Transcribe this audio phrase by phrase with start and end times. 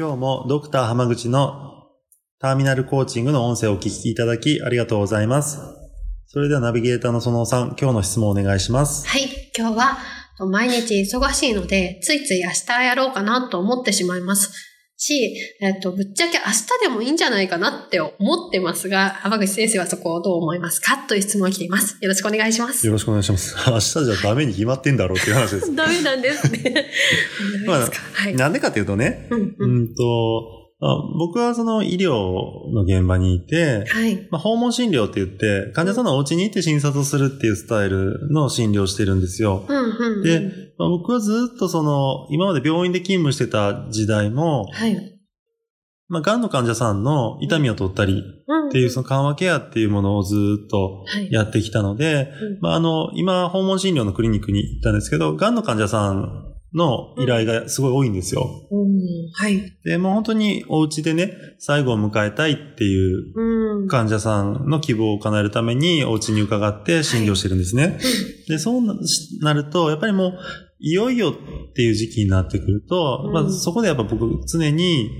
[0.00, 1.88] 今日もドクター浜口の
[2.38, 5.58] ターミナルコーチングの音声をお聞きいただきありがとうございます。
[6.28, 9.08] それではナビゲーターのそのさん、今日の質問をお願いします。
[9.08, 9.22] はい、
[9.58, 9.98] 今日は
[10.38, 14.52] 毎日忙しいので、ついつい明日やろうかなと思ってしまいます。
[15.00, 18.12] し、えっと、ぶっちゃけ明日でもいいんじゃないかなって思
[18.48, 20.96] ってますが、浜口先生はそこをどう思いますか？
[21.08, 21.96] という質問が来ています。
[22.00, 22.84] よろしくお願いします。
[22.84, 23.54] よろしくお願いします。
[23.70, 25.72] 明日じゃダメに決まってんだろうっていう話です。
[25.76, 26.58] ダメなんですね。
[26.66, 26.82] で
[27.62, 27.96] すか？
[28.14, 28.34] はい。
[28.34, 32.12] なんでかっていうとね、うんううんんと、あ僕はその医療
[32.72, 34.28] の現場にいて、はい。
[34.30, 39.64] まあ、訪問診療って言って、患者さんのお家に行って診察をするっていうスタイルの診療をしてるんですよ。
[39.68, 40.22] うんうんうん。
[40.22, 40.40] で、
[40.78, 45.18] まあ、僕はずっとその、今まで病院で勤務してた時代も、はい。
[46.06, 51.32] まあ、癌の患者さんの痛みを取ったりうんっていう、その緩和ケアっていうものをずっとはい。
[51.32, 58.46] やってきたので、うんまあ、あの、今、訪問診療のクリニックに行ったんですけど、癌の患者さんの依頼がすごい多いんですよ。
[58.70, 58.88] うん
[59.32, 59.78] はい。
[59.84, 63.88] で、もう本当にお家でね、最後を迎えたいっていううん。
[63.88, 67.98] 患者さんの希望を叶えるためにお家に伺って診療してるんですね。
[68.48, 68.94] で、そうな
[69.40, 70.38] なると、やっぱりもう、
[70.80, 75.10] いよいよっていう時期になってくると、うんまあ、そこでやっぱ僕常に、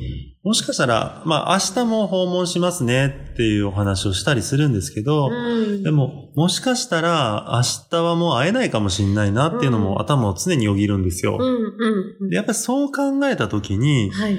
[0.48, 11.36] もしかしたら、まあ明日も訪問しますねっていうお話をしたりするんですけど、うんでも、もしかしたら明日はもう会えないかもしれないなっていうのうんも頭を常によぎるんですよ。
[11.38, 12.30] うんうんうん。
[12.30, 14.38] でやっぱりそう考えたときに、はい。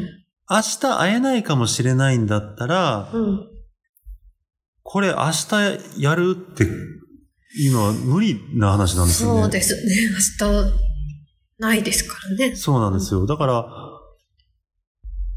[0.49, 3.47] 明日会えないかもしれないんだったら、うん。
[4.81, 9.41] これ明日やるっていうのは無理な話なんですよね。
[9.43, 9.81] そうですね。
[10.41, 10.73] 明日、
[11.59, 12.55] ないですからね。
[12.55, 13.27] そうなんですよ。
[13.27, 13.88] だから、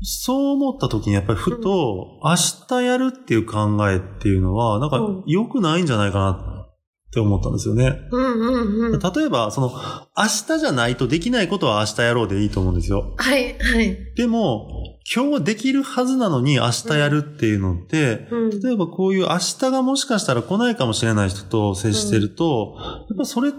[0.03, 2.35] そう思った時にやっぱりふと、明
[2.69, 7.93] 日やるっていう考えっていうのは、なんかうん良くないんじゃないかなって思ったんですよね。
[8.11, 8.99] うんうんうん。
[8.99, 9.71] 例えば、その、
[10.17, 13.15] 明日じゃないとできないことは明日やろうでいいと思うんですよ。
[13.19, 14.15] はい、はい。
[14.17, 14.69] でも、
[15.15, 18.61] 今日できるはずなのに明日やるっていうのって、うん。
[18.61, 22.77] 例えばこういう明日がもしかしたら来ないかもしれない人と接してると、
[23.11, 23.53] やっぱそれっ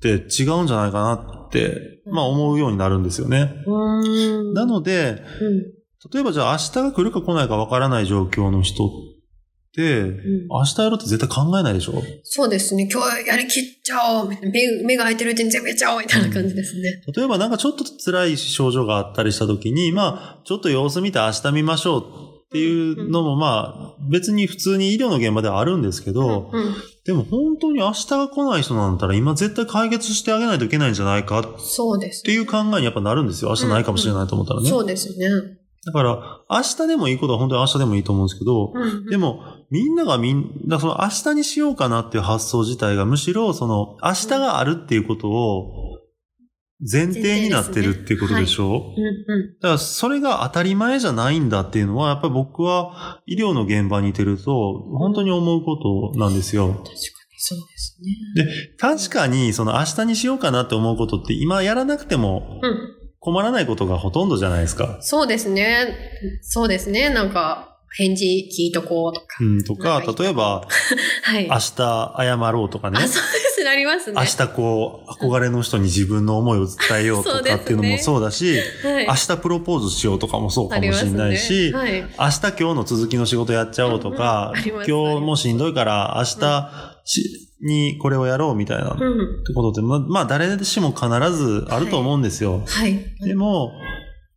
[0.00, 3.52] て違うんじゃないかなって、まあ思うようになるんですよね。
[3.66, 4.52] うん。
[4.52, 5.75] なので、うん。
[6.12, 8.88] 例えばじゃあ明日が来るか来ないかわからない状況の人っ
[9.74, 12.02] て、うん明日やろうって絶対考えないでしょ？
[12.22, 12.88] そうですね。
[12.90, 14.28] 今日やりきっちゃおう。
[14.28, 16.00] みたいな目目が開いてるうちに全部やっちゃおう。
[16.00, 17.02] みたいな感じですね。
[17.14, 22.04] 例えばなんかちょっと辛い症状があったりした時に、まあ、ちょっと様子見て明日見ましょう
[22.46, 26.74] っていうのもまあ、別に普通に医療の現場ではあるんですけど、うん。
[27.04, 33.50] でも本当に明日が来ない人なんだったら今絶対解決してあげないといけないんじゃないかっそうですていう考えにやっぱなるんですよ。
[33.50, 34.70] 明日ないかもしれないと思ったらね。
[34.70, 35.26] そうですね。
[35.86, 39.06] だから、明日でもいいことは本当に明日でもいいと思うんですけど、うん。
[39.06, 45.72] でも、みんながみんな、その明日にしようかなっていう発想自体がむしろ、その明日があるっていうことを
[46.80, 48.66] 前提になってるっていうことでしょ？
[48.66, 49.54] うんうん。
[49.62, 55.76] だからそれが当たり前じゃないんだっていうのは、やっぱり僕は医療の現場にいてると、本当に思うこ
[56.12, 56.68] となんですよ。
[56.68, 56.96] 確かに
[57.38, 57.98] そうです
[58.36, 58.44] ね。
[58.44, 62.95] で、確かにその明日にしようかなって思うことって今やらなくてもうん。
[63.26, 64.98] 困らないことがほとんどじゃないですか。
[65.00, 65.96] そうですね。
[66.42, 67.10] そうですね。
[67.10, 69.26] なんか、返事聞いとこうとか。
[69.40, 70.62] うん、とか例えば、
[71.24, 71.48] はい。
[71.48, 73.08] 明日謝ろうとかねあ、。
[73.08, 73.70] そうですね。
[73.70, 74.14] ありますね。
[74.16, 79.06] 明日こう、憧れの人に自分の思いを伝えようとかっていうのもそうだし、はい。
[79.08, 81.76] 明日プロポーズしようとかもそうかもしれないし、ね。
[81.76, 81.90] はい。
[82.02, 86.70] 明日今日の続きの仕事やっちゃおうとか、うんうん今日もしんどいから明日
[87.04, 89.44] しにこれをやろうみたいな、っうん。
[89.44, 92.62] てことって、ままあ誰しも必ずあると思うんですよ。
[92.66, 92.98] はい。
[93.24, 93.72] でも、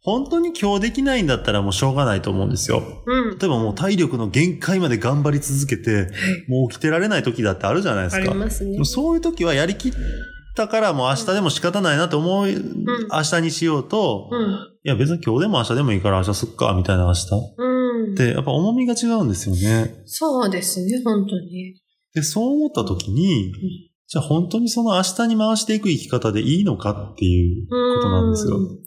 [0.01, 2.81] 本当に今日できないんだったらもうしょうがないと思うんですよ。
[3.05, 3.37] うん。
[3.37, 6.07] 例えばもう体力の限界まで頑張り続けて、はい。
[6.47, 8.31] もう起きてられない時だってあるじゃないですあか。
[8.31, 8.83] りますね。
[8.85, 9.91] そういう時はやりきっ
[10.55, 12.57] たからもう明日でも仕方ないなと思う、明
[13.23, 14.49] 日にしようと、うん。
[14.85, 17.27] いや別に今日でも明日でもいいから明日すっか、みたいな明日。
[17.57, 18.15] うん。
[18.15, 20.01] で、やっぱ重みが違うんですよね。
[20.05, 21.75] そうですね、本当に。
[22.13, 23.53] で、そう思った時に、
[24.07, 28.61] じゃあ本当にその明日に回していく生き方でいいのかっていうことなんですよう。
[28.61, 28.77] んそう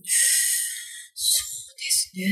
[1.77, 2.25] ですね。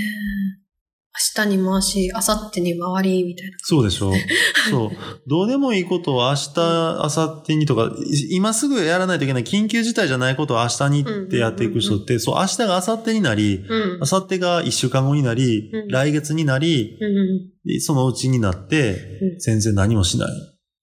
[1.37, 3.57] 明日に回し、明後日に回り、みたいな。
[3.63, 4.15] そうでしょう。
[4.71, 4.91] そう。
[5.29, 14.01] どうでもいいことを明日、明後日にとか、い今すぐやらないといけない緊急事態じゃないことを明日にってやっていく人って、そう、明日が明後日になり、うん。
[14.01, 17.81] 明後日が一週間後になり、うん来月になり、うん。
[17.81, 20.29] そのうちになって、うん全然何もしない。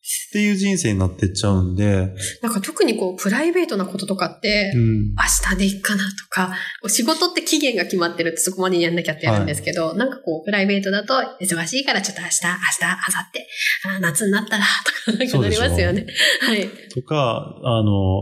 [0.08, 5.10] っていう人生になってっちゃうんで、なんか特にこう、プライベートなこととかって、うん。
[5.10, 5.16] 明
[5.52, 6.56] 日でいいかなとか、
[6.88, 12.96] 仕事って期限が決まってるってそこまでやんなきゃってやるんですけど、なんかこう、プライベートだと、忙しいからちょっと明日、明日、
[13.90, 14.64] 明後日、夏になったら、
[15.06, 16.06] とか、なんかなりますよね。
[16.42, 16.70] はい。
[16.94, 18.22] とか、あの、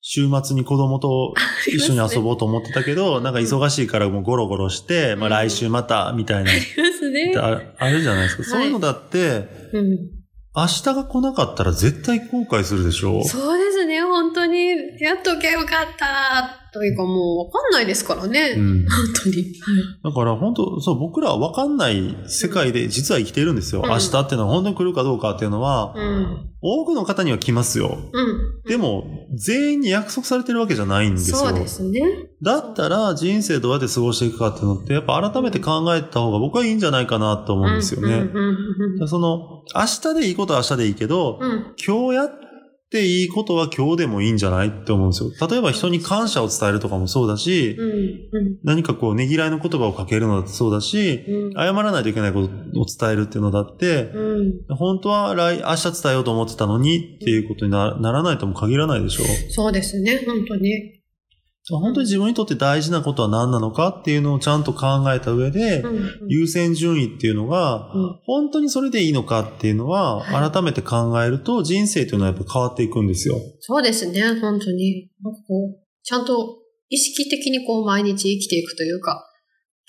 [0.00, 1.32] 週末に子供と
[1.68, 6.66] 一緒に遊ぼうと思ってたけど、なんか忙しいからもうゴロゴロして、まあ来週また、みたいな、ありま
[6.98, 7.32] すね。
[7.36, 8.42] ああるじゃないですか。
[8.42, 10.21] はいそういうのだって、うん。
[10.54, 13.24] 明日が来なかったら絶対後悔するでしょ？
[13.24, 13.71] そうで、
[14.12, 14.68] 本当に。
[15.00, 16.58] やっとけよかった。
[16.72, 18.54] というかもう、わかんないですからね。
[18.56, 18.86] うん。
[18.88, 19.60] 本当に。
[20.02, 23.82] だから本当、そう、僕らは分かんない世界で実は生きてるんですよ。
[23.84, 26.50] うん明日っていうのは本当に来るかどうかっていうのは、うん。
[26.62, 27.98] 多くの方には来ますよ。
[28.12, 28.62] うん。
[28.66, 31.36] でも、全員に約束されてるわけじゃないんですよ。
[31.36, 32.00] そうですね。
[32.42, 38.30] だったら人生どうやって過ごしていくかっていうのって、やっぱ改めて考えた方が僕はいいんじゃないかなと思うんですよね。
[39.06, 41.38] その、明日でいいことは明日でいいけど。
[41.86, 42.41] 今日やっ
[42.92, 45.48] ていいことは今日でもいいんじゃないって思うんですよ。
[45.48, 47.90] 例えば人に感謝を伝えるとかもそうだし、うん。
[47.90, 48.58] うん。
[48.62, 51.52] 何かこうねぎらいの言葉をかけるのだってそうだし、うん。
[51.54, 54.76] 謝らないといけないことを伝えるっていうのだって、うん。
[54.76, 59.24] 本当は来、明日伝えようと思ってたのにっていうことになならないとも限らないでしょ。
[59.50, 61.01] そうですね、本当に。
[61.70, 66.28] 本当に自分にとって大事なことは何なのかっていうのをちゃんと考えた上で、うん。
[66.28, 73.36] 優先順位っていうのが、うん本当にそれでいいのかっていうのは、はい改めて考えると人生というのはやっぱ変わっていくんですよ。
[73.60, 75.10] そうですね、本当に。
[75.22, 79.24] なんかこう、ちゃんと意識的にこう毎日生きていくというか、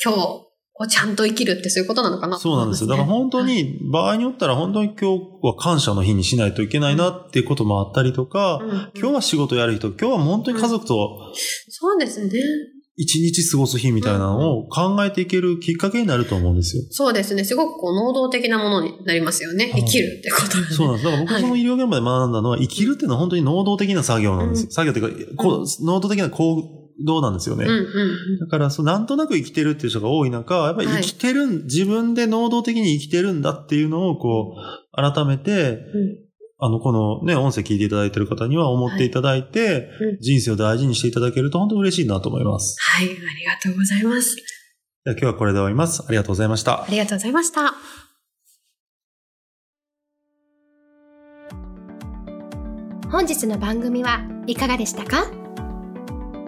[0.03, 0.52] 今日
[0.83, 2.35] をちゃんと生きるってそういうことなのかな？
[2.35, 2.89] とそうなんですよ。
[2.89, 11.33] だから本当はいに、場合によったら本当に今日は感謝の日にしないといけないなっていうこともあったりとか、うん今日は仕事やる人、今日は本当に家族と
[11.69, 12.31] そうですね。
[12.95, 16.83] 一日過ごす日みたいなのを考えていけるきっかけになると思うんですよ。
[16.91, 17.43] そうですね。
[17.43, 19.71] すごくこう能動的なものになりますよね。
[19.71, 20.67] はい生きるってことで、ね。
[20.69, 21.05] そうなんです。
[21.05, 24.65] だから僕はいその医療現場で学んだのは、生きるっていうのは本当に能動的な作業なんですよ。
[24.65, 27.65] うん作業っていうか、こう能動的な行動なんですよね。
[27.65, 27.75] うんう
[28.35, 35.79] んだから、そう、なんとなく生きてるっていう人が多い中、やっぱり生きてるん、自分で能動的に生きてるんだっていうのを、こう、改めて、うん。
[36.59, 42.77] あの、このね、音声聞いていただいてる方には思っていただいて、うん人生を大事にしていただけると本当に嬉しいなと思います。
[42.79, 44.35] はい、ありがとうございます。
[45.03, 46.03] では今日はこれで終わります。
[46.07, 46.87] ありがとうございましたあ。
[46.89, 47.73] りがとうございました。
[53.11, 55.42] 本日の番組はいかがでしたか？